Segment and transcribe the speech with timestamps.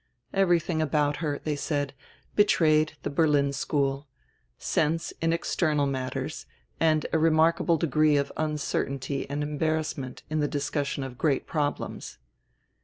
[0.33, 1.93] Everything about her, they said,
[2.35, 4.07] betrayed the Berlin school,—
[4.57, 6.47] sense in external nratters
[6.79, 12.17] and a remarkable degree of uncertainty and embarrassment in the discussion of great problems.